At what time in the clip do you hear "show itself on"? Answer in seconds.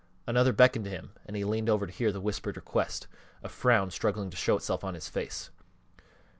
4.35-4.95